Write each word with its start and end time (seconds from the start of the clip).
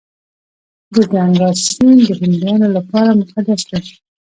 د 0.93 0.95
ګنګا 1.11 1.49
سیند 1.65 1.99
د 2.07 2.09
هندیانو 2.21 2.67
لپاره 2.77 3.09
مقدس 3.19 3.61
دی. 3.69 3.81